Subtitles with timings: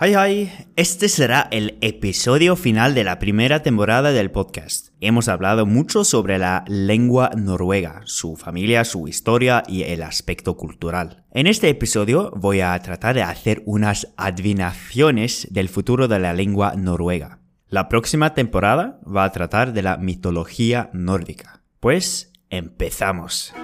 [0.00, 0.50] Hi, hi.
[0.74, 4.88] Este será el episodio final de la primera temporada del podcast.
[5.00, 11.22] Hemos hablado mucho sobre la lengua noruega, su familia, su historia y el aspecto cultural.
[11.30, 16.74] En este episodio voy a tratar de hacer unas adivinaciones del futuro de la lengua
[16.76, 17.38] noruega.
[17.68, 21.62] La próxima temporada va a tratar de la mitología nórdica.
[21.78, 23.54] Pues empezamos.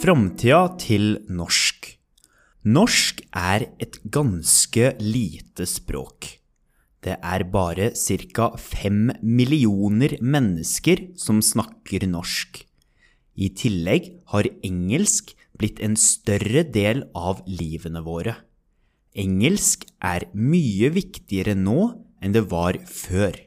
[0.00, 1.69] Framtida til norsk.
[2.60, 6.26] Norsk er et ganske lite språk.
[7.00, 8.50] Det er bare ca.
[8.60, 12.60] fem millioner mennesker som snakker norsk.
[13.40, 18.36] I tillegg har engelsk blitt en større del av livene våre.
[19.16, 23.40] Engelsk er mye viktigere nå enn det var før.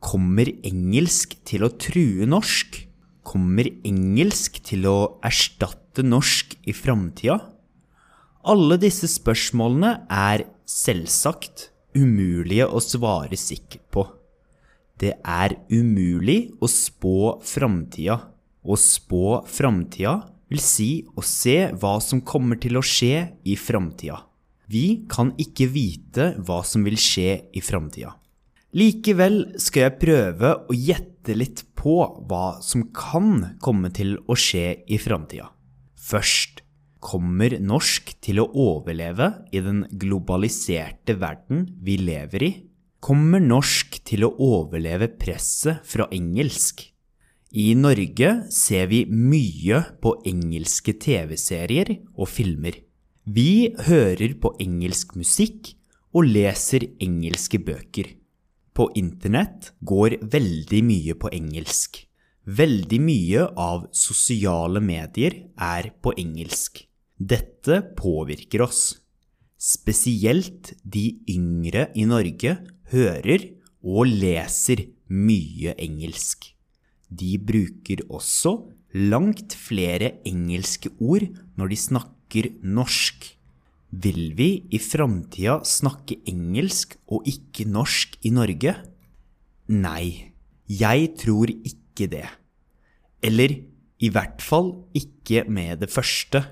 [0.00, 2.80] Kommer engelsk til å true norsk?
[3.20, 7.42] Kommer engelsk til å erstatte norsk i framtida?
[8.44, 14.04] Alle disse spørsmålene er selvsagt umulige å svare sikkert på.
[15.00, 18.18] Det er umulig å spå framtida.
[18.64, 20.18] Å spå framtida
[20.52, 24.20] vil si å se hva som kommer til å skje i framtida.
[24.68, 28.12] Vi kan ikke vite hva som vil skje i framtida.
[28.74, 31.96] Likevel skal jeg prøve å gjette litt på
[32.28, 35.48] hva som kan komme til å skje i framtida.
[35.94, 36.63] Først
[37.04, 42.50] Kommer norsk til å overleve i den globaliserte verden vi lever i?
[43.04, 46.80] Kommer norsk til å overleve presset fra engelsk?
[47.52, 52.80] I Norge ser vi mye på engelske TV-serier og filmer.
[53.28, 55.74] Vi hører på engelsk musikk
[56.16, 58.08] og leser engelske bøker.
[58.74, 62.00] På internett går veldig mye på engelsk.
[62.48, 66.82] Veldig mye av sosiale medier er på engelsk.
[67.18, 68.98] Dette påvirker oss.
[69.58, 72.56] Spesielt de yngre i Norge
[72.90, 73.46] hører
[73.84, 76.50] og leser mye engelsk.
[77.08, 78.56] De bruker også
[78.94, 81.26] langt flere engelske ord
[81.58, 83.30] når de snakker norsk.
[83.94, 88.74] Vil vi i framtida snakke engelsk og ikke norsk i Norge?
[89.70, 90.34] Nei,
[90.66, 92.26] jeg tror ikke det.
[93.22, 93.54] Eller
[94.02, 96.42] i hvert fall ikke med det første.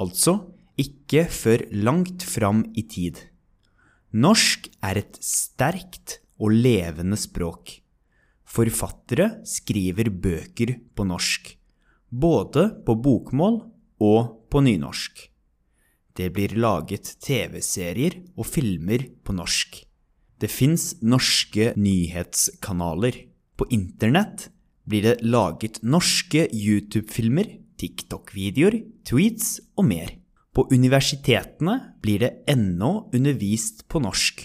[0.00, 0.38] Altså
[0.80, 3.18] ikke før langt fram i tid.
[4.16, 7.76] Norsk er et sterkt og levende språk.
[8.50, 11.52] Forfattere skriver bøker på norsk,
[12.08, 13.60] både på bokmål
[14.02, 15.20] og på nynorsk.
[16.16, 19.84] Det blir laget TV-serier og filmer på norsk.
[20.40, 23.26] Det fins norske nyhetskanaler.
[23.54, 24.48] På internett
[24.88, 28.76] blir det laget norske YouTube-filmer TikTok-videoer,
[29.08, 30.14] tweets og mer.
[30.52, 34.44] På universitetene blir det ennå undervist på norsk.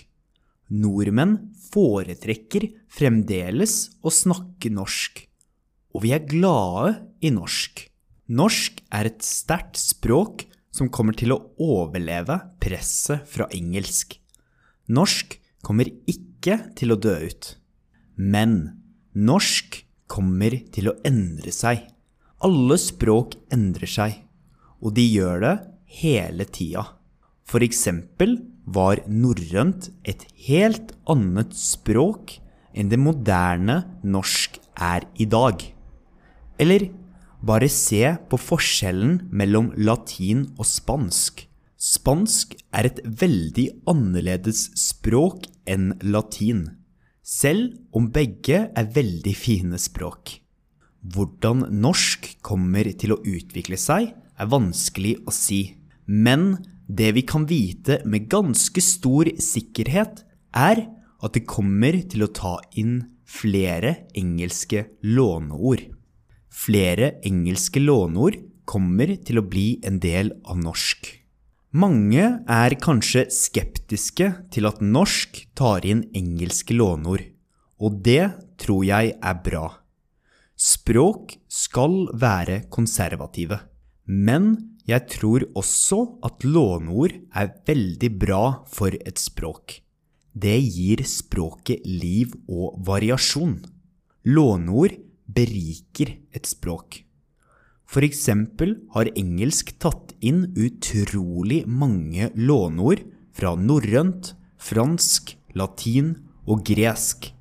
[0.73, 1.38] Nordmenn
[1.69, 5.25] foretrekker fremdeles å snakke norsk,
[5.94, 7.85] og vi er glade i norsk.
[8.25, 14.17] Norsk er et sterkt språk som kommer til å overleve presset fra engelsk.
[14.90, 17.52] Norsk kommer ikke til å dø ut.
[18.17, 18.81] Men
[19.13, 19.79] norsk
[20.12, 21.85] kommer til å endre seg.
[22.44, 24.18] Alle språk endrer seg,
[24.84, 25.56] og de gjør det
[26.01, 26.84] hele tida.
[27.47, 32.35] For eksempel var norrønt et helt annet språk
[32.75, 35.63] enn det moderne norsk er i dag.
[36.59, 36.90] Eller
[37.46, 41.46] bare se på forskjellen mellom latin og spansk.
[41.79, 46.66] Spansk er et veldig annerledes språk enn latin,
[47.22, 50.40] selv om begge er veldig fine språk.
[51.06, 55.76] Hvordan norsk kommer til å utvikle seg, er vanskelig å si.
[56.06, 56.58] Men
[56.88, 60.24] det vi kan vite med ganske stor sikkerhet,
[60.56, 60.86] er
[61.22, 65.86] at det kommer til å ta inn flere engelske låneord.
[66.50, 71.10] Flere engelske låneord kommer til å bli en del av norsk.
[71.76, 77.26] Mange er kanskje skeptiske til at norsk tar inn engelske låneord,
[77.84, 78.29] og det
[78.62, 79.68] tror jeg er bra.
[80.55, 83.57] Språk skal være konservative,
[84.07, 84.53] men
[84.87, 89.81] jeg tror også at låneord er veldig bra for et språk.
[90.31, 93.57] Det gir språket liv og variasjon.
[94.23, 94.96] Låneord
[95.28, 97.02] beriker et språk.
[97.84, 103.03] For eksempel har engelsk tatt inn utrolig mange låneord
[103.35, 106.16] fra norrønt, fransk, latin
[106.47, 107.34] og gresk,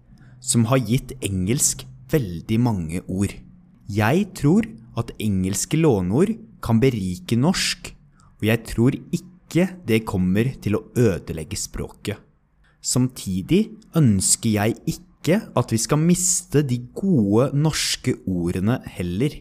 [0.42, 3.34] som har gitt engelsk veldig mange ord.
[3.90, 4.66] Jeg tror
[4.98, 7.90] at engelske låneord kan berike norsk,
[8.40, 12.18] og jeg tror ikke det kommer til å ødelegge språket.
[12.84, 13.66] Samtidig
[13.96, 19.40] ønsker jeg ikke at vi skal miste de gode norske ordene heller.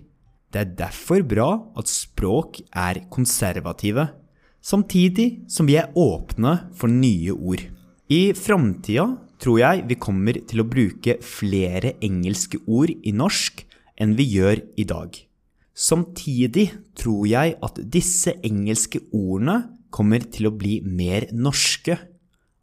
[0.54, 4.08] Det er derfor bra at språk er konservative,
[4.64, 7.66] samtidig som vi er åpne for nye ord.
[8.08, 9.10] I framtida
[9.44, 13.66] tror jeg vi kommer til å bruke flere engelske ord i norsk
[14.00, 15.18] enn vi gjør i dag.
[15.74, 19.58] Samtidig tror jeg at disse engelske ordene
[19.94, 21.98] kommer til å bli mer norske,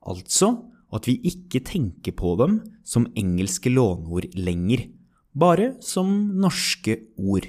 [0.01, 0.55] altså
[0.95, 4.89] at vi ikke tenker på dem som engelske låneord lenger,
[5.35, 6.09] bare som
[6.41, 7.47] norske ord.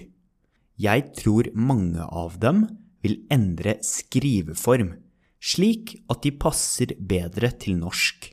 [0.81, 2.65] Jeg tror mange av dem
[3.01, 4.93] vil endre skriveform,
[5.41, 8.29] slik at de passer bedre til norsk.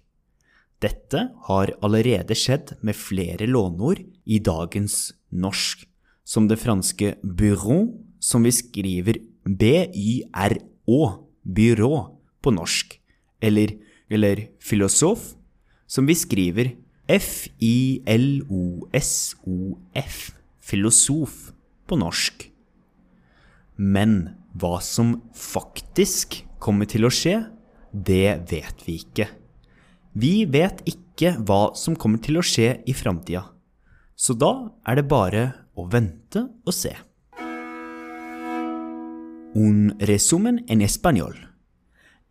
[0.78, 3.98] Dette har allerede skjedd med flere låneord
[4.30, 5.82] i dagens norsk,
[6.22, 11.00] som det franske bureau, som vi skriver b-y-r-å,
[11.42, 13.00] byrå, på norsk,
[13.42, 13.74] eller,
[14.06, 15.34] eller filosof,
[15.90, 16.76] som vi skriver
[17.08, 17.58] f-i-l-o-s-o-f,
[20.60, 21.52] filosof,
[21.88, 22.52] på norsk.
[23.80, 27.48] Men hva som faktisk kommer til å skje,
[27.90, 29.26] det vet vi ikke.
[30.18, 32.94] Vi vet ikke hva som kommer til å skje i
[34.34, 34.50] da
[34.88, 35.42] er det bare
[35.78, 36.48] å vente.
[39.54, 41.36] Un resumen en español.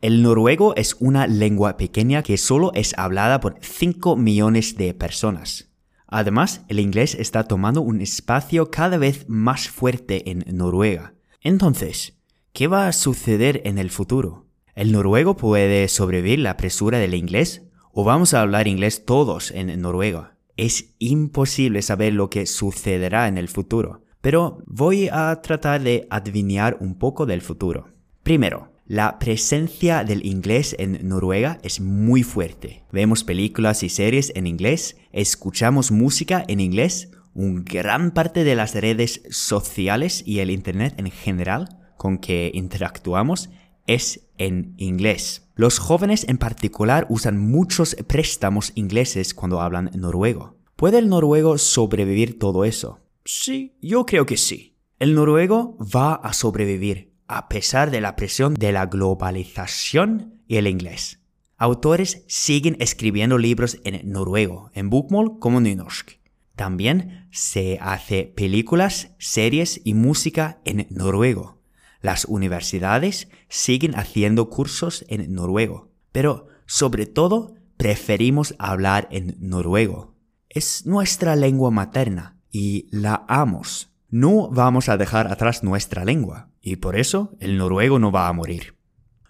[0.01, 5.69] El noruego es una lengua pequeña que solo es hablada por 5 millones de personas.
[6.07, 11.13] Además, el inglés está tomando un espacio cada vez más fuerte en Noruega.
[11.41, 12.17] Entonces,
[12.51, 14.45] ¿qué va a suceder en el futuro?
[14.75, 17.66] ¿El noruego puede sobrevivir la presura del inglés?
[17.99, 20.37] ¿O vamos a hablar inglés todos en Noruega?
[20.55, 26.77] Es imposible saber lo que sucederá en el futuro, pero voy a tratar de adivinar
[26.79, 27.87] un poco del futuro.
[28.21, 32.83] Primero, la presencia del inglés en Noruega es muy fuerte.
[32.91, 38.75] Vemos películas y series en inglés, escuchamos música en inglés, un gran parte de las
[38.75, 43.49] redes sociales y el Internet en general con que interactuamos
[43.87, 45.49] es en inglés.
[45.55, 50.57] Los jóvenes en particular usan muchos préstamos ingleses cuando hablan noruego.
[50.75, 52.99] ¿Puede el noruego sobrevivir todo eso?
[53.25, 54.75] Sí, yo creo que sí.
[54.99, 60.67] El noruego va a sobrevivir a pesar de la presión de la globalización y el
[60.67, 61.19] inglés.
[61.57, 66.11] Autores siguen escribiendo libros en noruego, en bokmål como nynorsk.
[66.55, 71.56] También se hace películas, series y música en noruego.
[72.01, 80.15] Las universidades siguen haciendo cursos en noruego, pero sobre todo preferimos hablar en noruego.
[80.49, 83.91] Es nuestra lengua materna y la amos.
[84.09, 88.33] No vamos a dejar atrás nuestra lengua y por eso el noruego no va a
[88.33, 88.75] morir.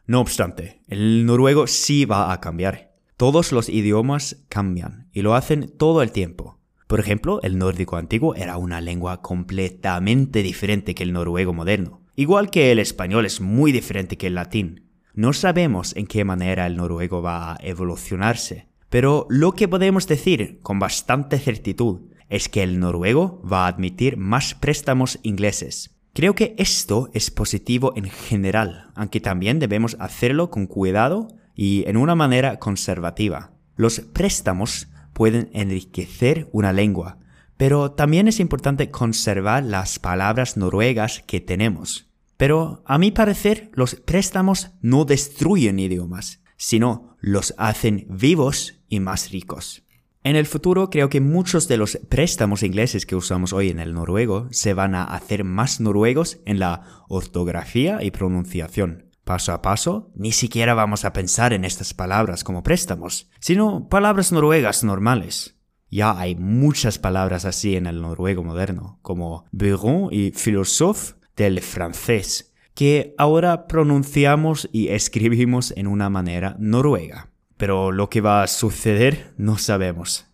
[0.05, 2.95] No obstante, el noruego sí va a cambiar.
[3.17, 6.59] Todos los idiomas cambian y lo hacen todo el tiempo.
[6.87, 12.01] Por ejemplo, el nórdico antiguo era una lengua completamente diferente que el noruego moderno.
[12.19, 14.89] Igual que el español es muy diferente que el latín.
[15.13, 20.59] No sabemos en qué manera el noruego va a evolucionarse, pero lo que podemos decir
[20.63, 25.95] con bastante certitud es que el noruego va a admitir más préstamos ingleses.
[26.13, 31.97] Creo que esto es positivo en general, aunque también debemos hacerlo con cuidado y en
[31.97, 33.51] una manera conservativa.
[33.75, 37.19] Los préstamos pueden enriquecer una lengua,
[37.57, 42.06] pero también es importante conservar las palabras noruegas que tenemos.
[42.37, 49.31] Pero a mi parecer los préstamos no destruyen idiomas, sino los hacen vivos y más
[49.31, 49.83] ricos.
[50.23, 53.93] En el futuro creo que muchos de los préstamos ingleses que usamos hoy en el
[53.93, 59.05] noruego se van a hacer más noruegos en la ortografía y pronunciación.
[59.23, 64.31] Paso a paso, ni siquiera vamos a pensar en estas palabras como préstamos, sino palabras
[64.31, 65.55] noruegas normales.
[65.89, 72.53] Ya hay muchas palabras así en el noruego moderno, como bureau y philosophe del francés,
[72.73, 77.29] que ahora pronunciamos y escribimos en una manera noruega.
[77.55, 80.27] Pero lo que va a suceder no sabemos.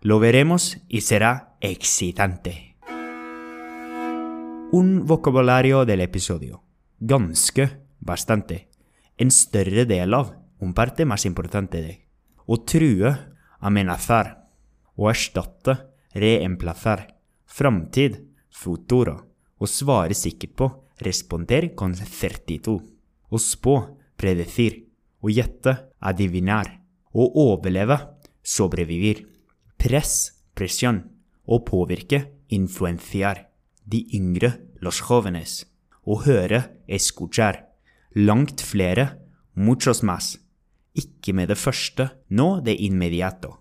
[0.00, 2.76] Lo veremos y será excitante.
[4.72, 6.62] Un vocabulario del episodio.
[7.00, 8.68] Ganske, bastante.
[9.18, 12.06] En større del av, un parte más importante de.
[12.46, 13.12] Å true,
[13.58, 14.48] amenazar.
[14.96, 15.76] Erstatte,
[16.14, 17.18] reemplazar.
[17.44, 18.16] Framtid,
[18.48, 19.29] futuro.
[19.60, 20.68] Å svare sikkert på,
[21.04, 22.86] responder con certitud.
[23.28, 23.74] Å spå,
[24.16, 24.78] predecir.
[25.20, 26.78] Å gjette, adivinar.
[27.12, 27.98] Å overleve,
[28.40, 29.26] sobrevivir.
[29.76, 31.02] Press, presión.
[31.44, 33.50] Å påvirke, influenciar.
[33.84, 35.66] De yngre, los jóvenes.
[36.08, 37.66] Å høre, escuchar.
[38.16, 39.18] Langt flere,
[39.54, 40.38] muchos más.
[40.96, 43.58] Ikke med det første, no de inmediato.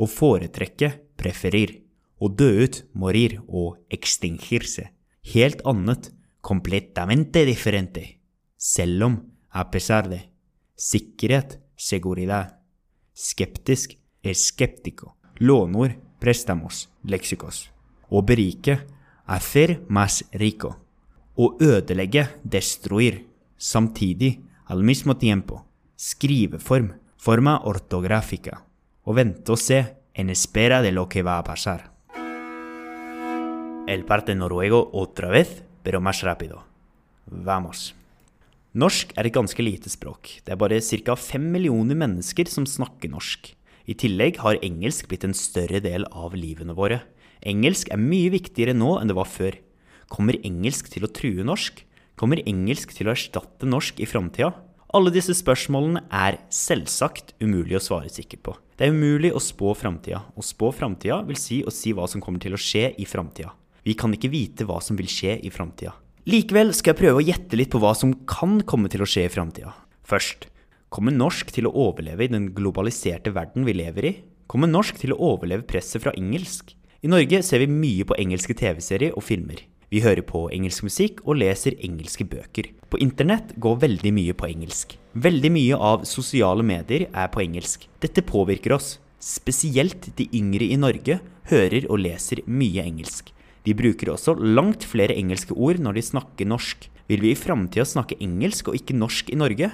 [0.00, 1.76] Å foretrekke, preferir.
[2.22, 4.88] Å dø ut, morir og extingirse.
[5.22, 8.20] Helt annet, completamente diferente.
[8.56, 10.30] Selv a pesar de.
[10.74, 12.60] Sikkerhet, seguridad.
[13.14, 15.16] Skeptisk, es skeptico.
[15.36, 17.70] Lånord, prestamos, lexicos.
[18.08, 18.86] Å berike,
[19.26, 20.76] hacer más rico.
[21.36, 23.26] Å ødelegge, destruir.
[23.56, 25.66] Samtidig, al mismo tiempo.
[25.96, 28.64] Skriveform, forma ortográfica.
[29.04, 29.14] Å
[30.14, 31.91] en espera de lo que va a pasar.
[33.92, 36.64] El parte noruego otra vez, pero más rápido.
[37.26, 37.94] Vamos.
[38.72, 40.30] Norsk er et ganske lite språk.
[40.46, 41.14] Det er bare ca.
[41.14, 43.52] fem millioner mennesker som snakker norsk.
[43.84, 47.02] I tillegg har engelsk blitt en større del av livene våre.
[47.44, 49.60] Engelsk er mye viktigere nå enn det var før.
[50.08, 51.84] Kommer engelsk til å true norsk?
[52.16, 54.54] Kommer engelsk til å erstatte norsk i framtida?
[54.88, 58.56] Alle disse spørsmålene er selvsagt umulig å svare sikkert på.
[58.72, 60.24] Det er umulig å spå framtida.
[60.32, 63.52] Å spå framtida vil si å si hva som kommer til å skje i framtida.
[63.82, 65.96] Vi kan ikke vite hva som vil skje i framtida.
[66.30, 69.26] Likevel skal jeg prøve å gjette litt på hva som kan komme til å skje
[69.26, 69.72] i framtida.
[70.06, 70.46] Først,
[70.92, 74.14] kommer norsk til å overleve i den globaliserte verden vi lever i?
[74.46, 76.76] Kommer norsk til å overleve presset fra engelsk?
[77.02, 79.64] I Norge ser vi mye på engelske TV-serier og filmer.
[79.92, 82.70] Vi hører på engelsk musikk og leser engelske bøker.
[82.88, 84.94] På internett går veldig mye på engelsk.
[85.18, 87.88] Veldig mye av sosiale medier er på engelsk.
[88.00, 88.94] Dette påvirker oss.
[89.18, 91.18] Spesielt de yngre i Norge
[91.50, 93.34] hører og leser mye engelsk.
[93.62, 96.88] De bruker også langt flere engelske ord når de snakker norsk.
[97.10, 99.70] Vil vi i framtida snakke engelsk og ikke norsk i Norge?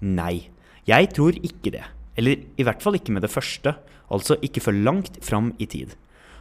[0.00, 0.50] Nei,
[0.86, 1.84] jeg tror ikke det.
[2.18, 3.74] Eller i hvert fall ikke med det første,
[4.10, 5.94] altså ikke for langt fram i tid.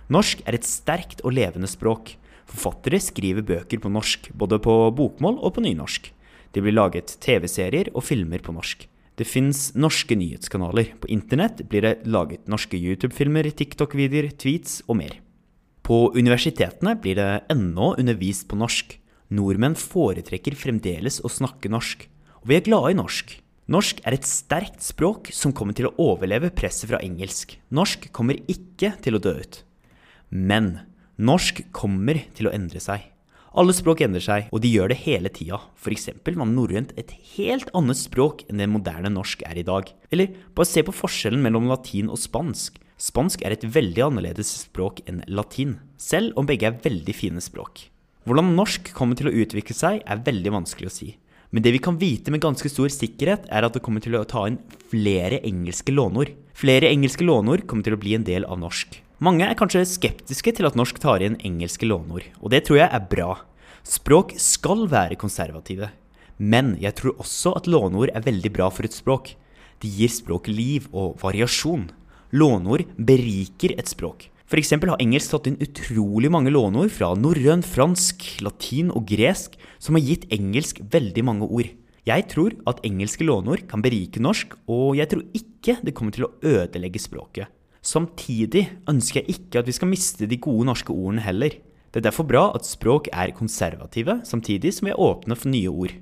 [0.09, 2.15] Norsk er et sterkt og levende språk.
[2.49, 6.09] Forfattere skriver bøker på norsk, både på bokmål og på nynorsk.
[6.53, 8.87] Det blir laget TV-serier og filmer på norsk.
[9.19, 10.95] Det fins norske nyhetskanaler.
[10.97, 15.19] På internett blir det laget norske YouTube-filmer, TikTok-videoer, tweets og mer.
[15.89, 18.91] På universitetene blir det ennå undervist på norsk.
[19.33, 22.03] Nordmenn foretrekker fremdeles å snakke norsk.
[22.43, 23.31] Og vi er glade i norsk.
[23.73, 27.55] Norsk er et sterkt språk som kommer til å overleve presset fra engelsk.
[27.73, 29.57] Norsk kommer ikke til å dø ut.
[30.29, 30.75] Men
[31.17, 33.07] norsk kommer til å endre seg.
[33.57, 35.57] Alle språk endrer seg, og de gjør det hele tida.
[35.73, 36.11] F.eks.
[36.21, 39.89] var norrønt et helt annet språk enn det moderne norsk er i dag.
[40.13, 42.77] Eller bare se på forskjellen mellom latin og spansk.
[42.99, 47.85] Spansk er et veldig annerledes språk enn latin, selv om begge er veldig fine språk.
[48.27, 51.13] Hvordan norsk kommer til å utvikle seg, er veldig vanskelig å si.
[51.55, 54.25] Men det vi kan vite med ganske stor sikkerhet, er at det kommer til å
[54.27, 54.59] ta inn
[54.91, 56.35] flere engelske låneord.
[56.53, 58.99] Flere engelske låneord kommer til å bli en del av norsk.
[59.23, 62.91] Mange er kanskje skeptiske til at norsk tar inn engelske låneord, og det tror jeg
[62.91, 63.31] er bra.
[63.87, 65.89] Språk skal være konservative.
[66.39, 69.33] Men jeg tror også at låneord er veldig bra for et språk.
[69.79, 71.87] Det gir språk liv og variasjon.
[72.29, 74.27] Låneord beriker et språk.
[74.49, 74.73] F.eks.
[74.73, 80.05] har engelsk tatt inn utrolig mange låneord fra norrøn, fransk, latin og gresk, som har
[80.05, 81.69] gitt engelsk veldig mange ord.
[82.09, 86.25] Jeg tror at engelske låneord kan berike norsk, og jeg tror ikke det kommer til
[86.25, 87.49] å ødelegge språket.
[87.85, 91.57] Samtidig ønsker jeg ikke at vi skal miste de gode norske ordene heller.
[91.89, 95.69] Det er derfor bra at språk er konservative, samtidig som vi er åpne for nye
[95.69, 95.93] ord.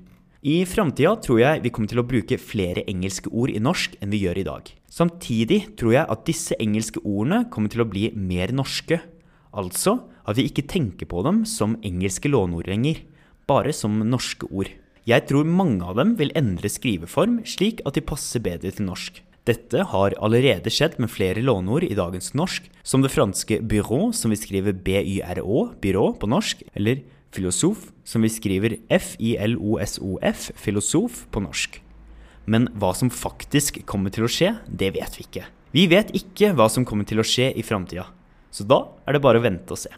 [0.48, 4.12] I framtida tror jeg vi kommer til å bruke flere engelske ord i norsk enn
[4.14, 4.70] vi gjør i dag.
[4.88, 8.96] Samtidig tror jeg at disse engelske ordene kommer til å bli mer norske.
[9.52, 13.02] Altså at vi ikke tenker på dem som engelske låneord lenger,
[13.50, 14.70] bare som norske ord.
[15.08, 19.20] Jeg tror mange av dem vil endre skriveform slik at de passer bedre til norsk.
[19.48, 24.32] Dette har allerede skjedd med flere låneord i dagens norsk, som det franske byrå, som
[24.32, 31.80] vi skriver BYRÅ, byrå på norsk, eller filosof, som vi skriver F-I-L-O-S-O-F, filosof på norsk.
[32.48, 35.46] Men hva som faktisk kommer til å skje, det vet vi ikke.
[35.76, 38.08] Vi vet ikke hva som kommer til å skje i framtida,
[38.50, 39.92] så da er det bare å vente og se.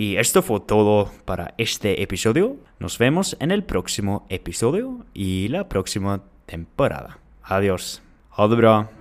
[0.00, 2.56] Y esto fue todo para este episodio.
[2.78, 7.18] Nos vemos en el próximo episodio y la próxima temporada.
[7.42, 8.00] Adiós.
[8.30, 8.99] Ha det bra.